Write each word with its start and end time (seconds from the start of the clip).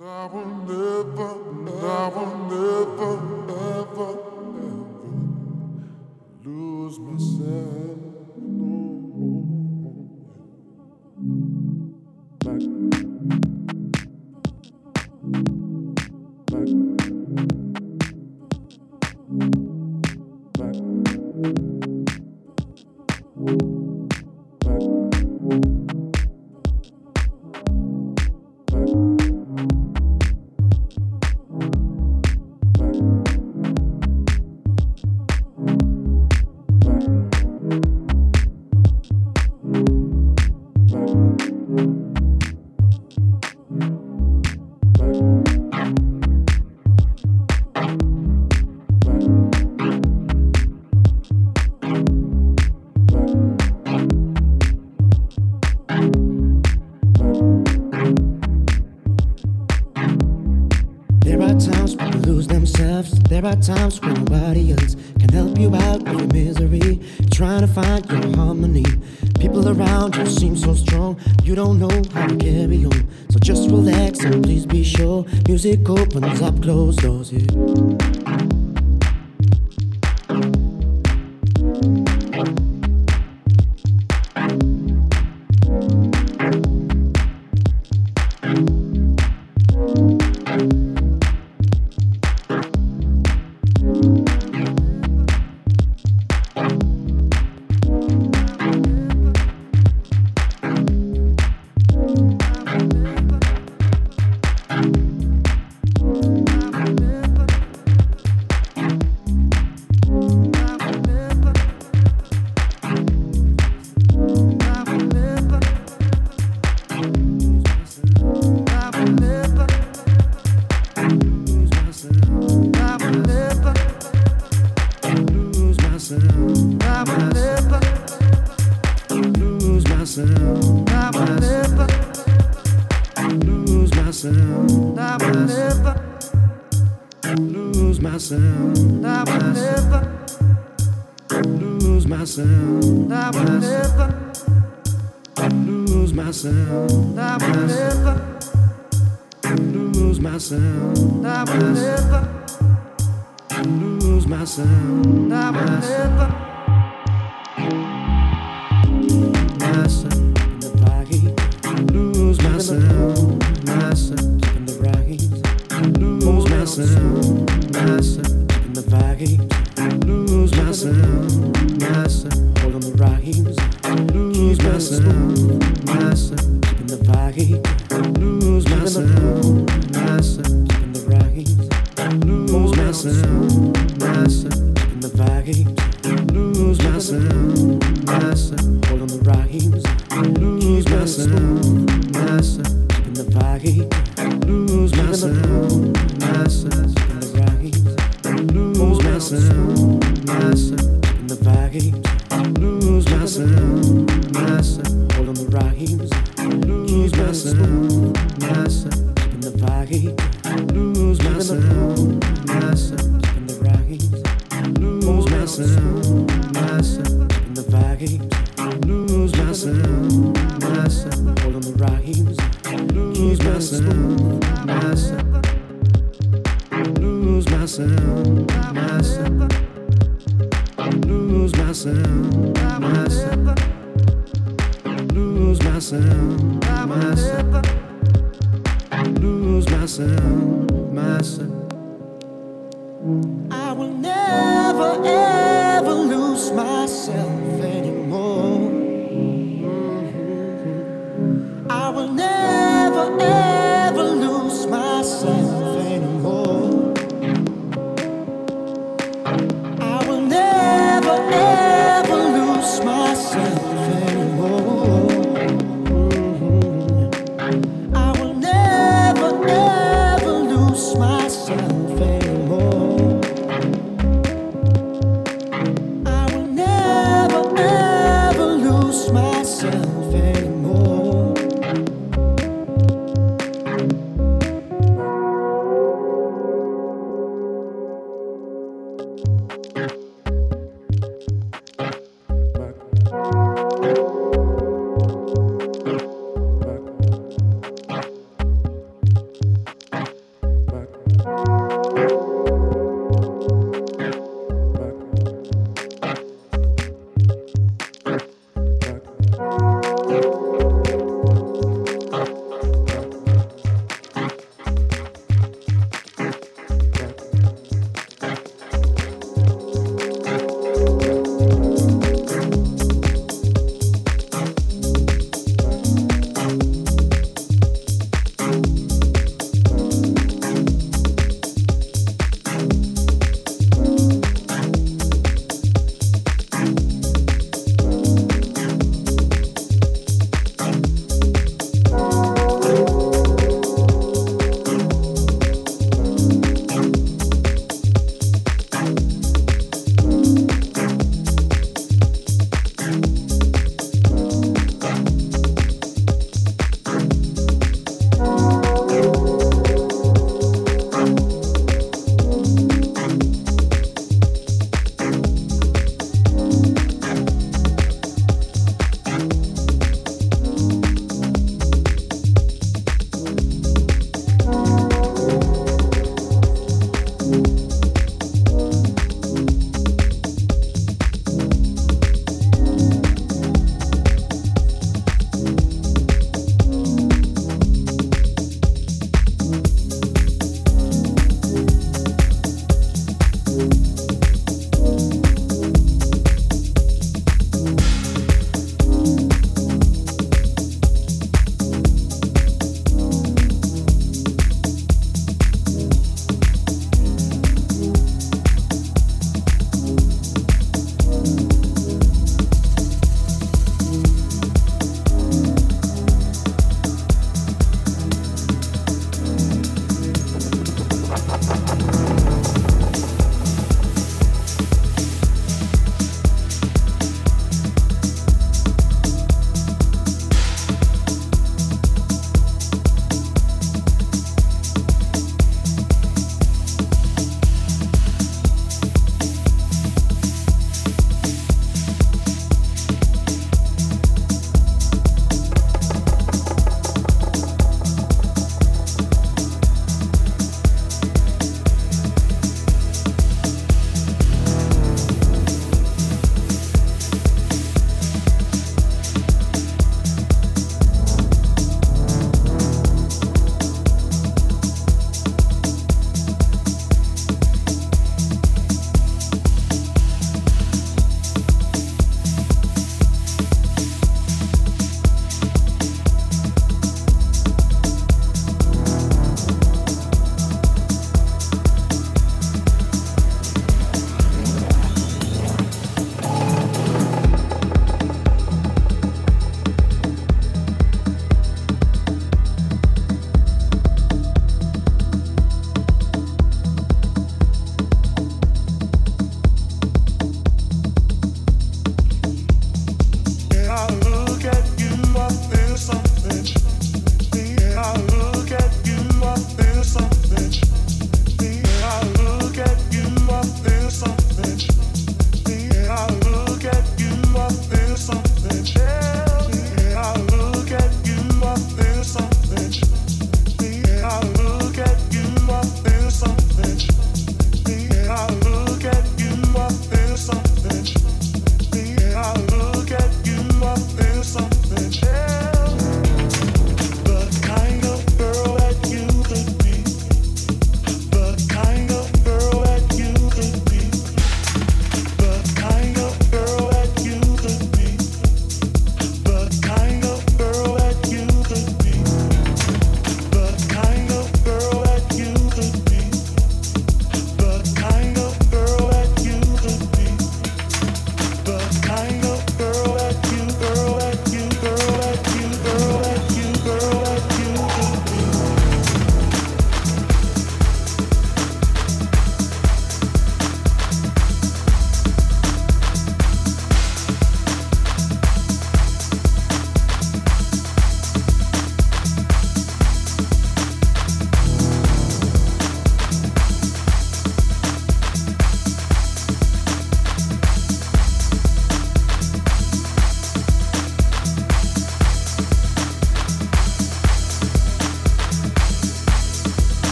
I 0.00 0.26
will 0.26 0.46
never, 0.46 1.30
I 1.84 2.08
will 2.14 2.36
never, 2.46 3.12
ever, 3.48 3.78
ever 3.80 4.10
lose 6.44 6.98
myself. 7.00 7.97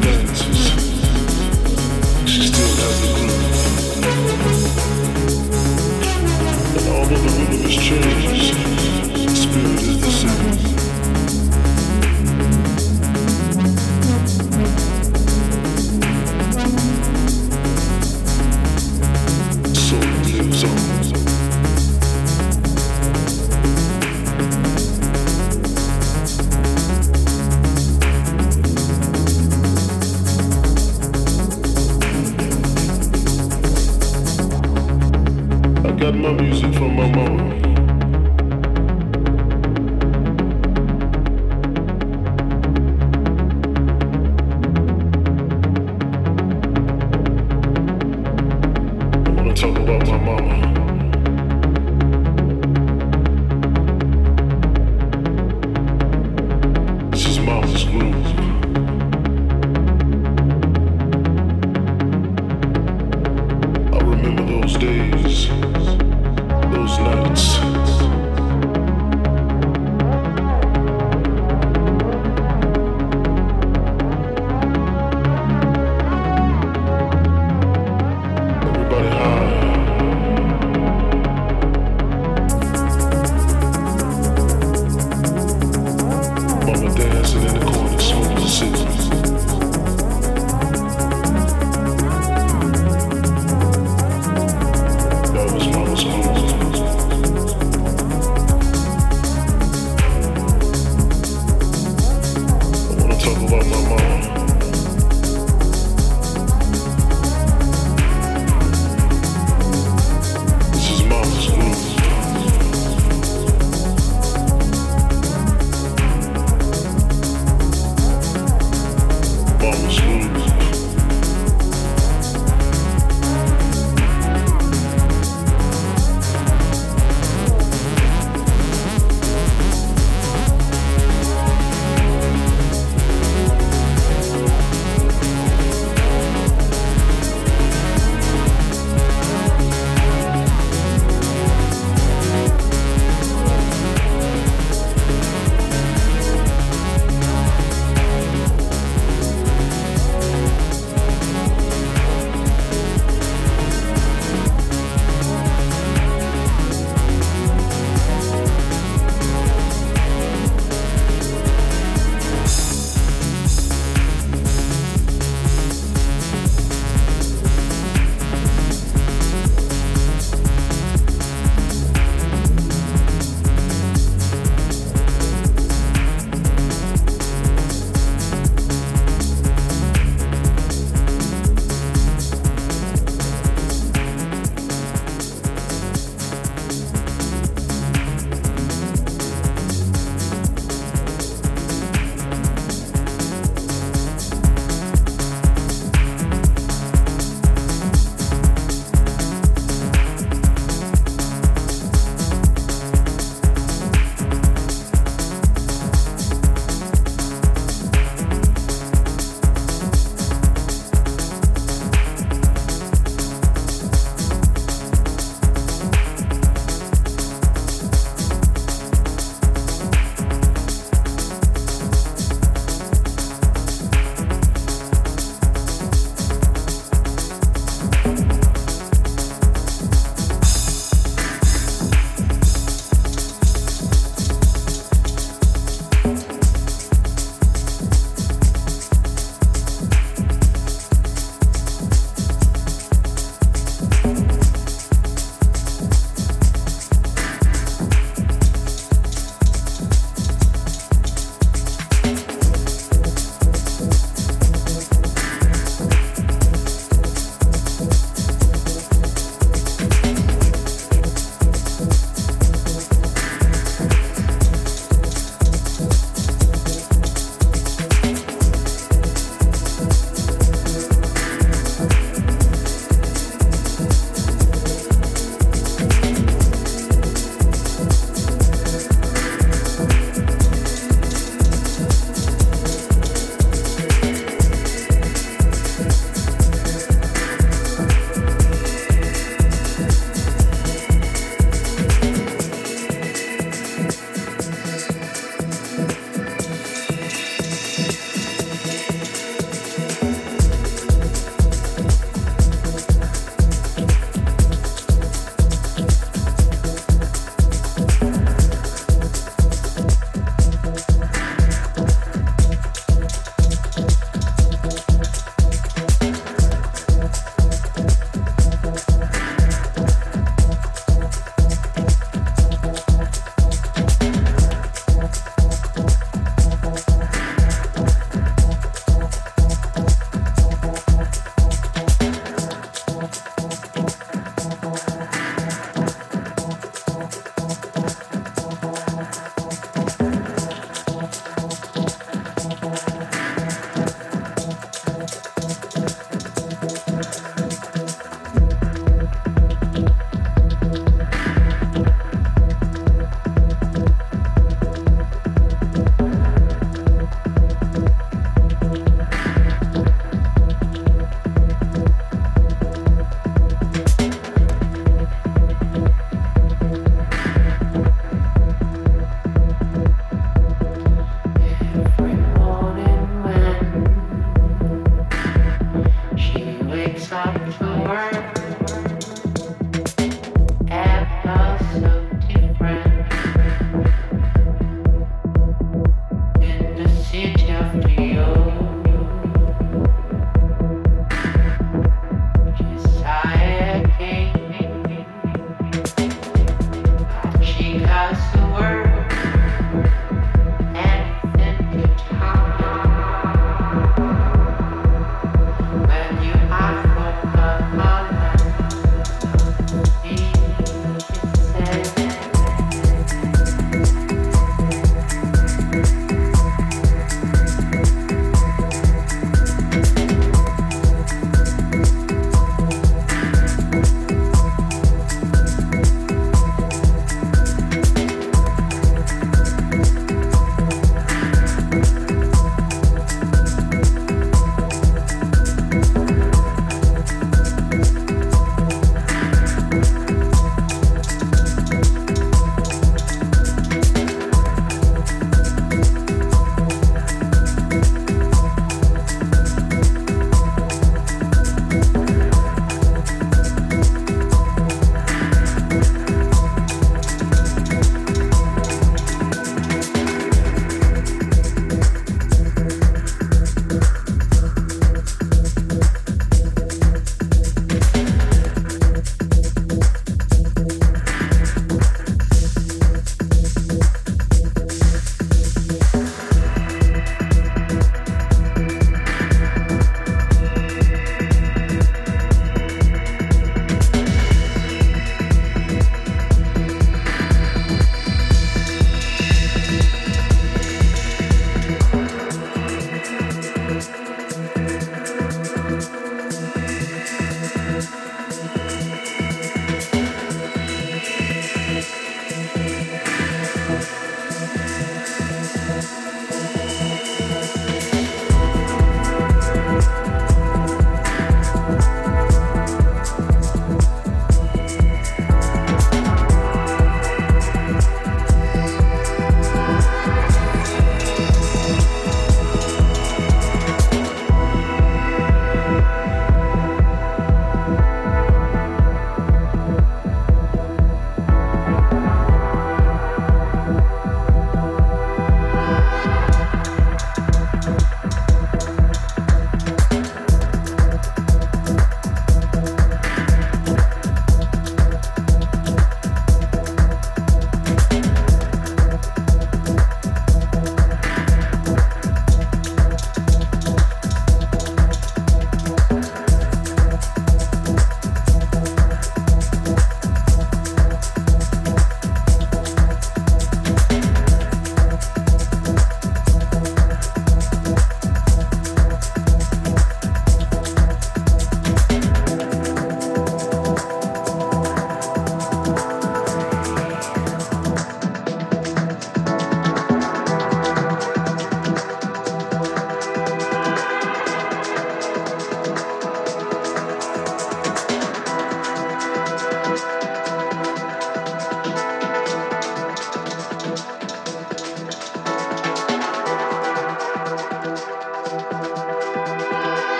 dances. 0.00 0.69